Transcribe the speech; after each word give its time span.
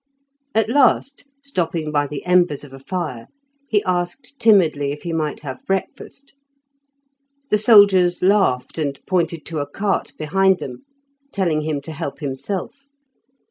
At 0.55 0.67
last, 0.67 1.25
stopping 1.43 1.91
by 1.91 2.07
the 2.07 2.25
embers 2.25 2.63
of 2.63 2.73
a 2.73 2.79
fire, 2.79 3.27
he 3.69 3.83
asked 3.83 4.33
timidly 4.39 4.91
if 4.91 5.03
he 5.03 5.13
might 5.13 5.41
have 5.41 5.63
breakfast. 5.67 6.33
The 7.51 7.59
soldiers 7.59 8.23
laughed 8.23 8.79
and 8.79 8.99
pointed 9.05 9.45
to 9.45 9.59
a 9.59 9.69
cart 9.69 10.13
behind 10.17 10.57
them, 10.57 10.85
telling 11.31 11.61
him 11.61 11.81
to 11.81 11.91
help 11.91 12.17
himself. 12.17 12.87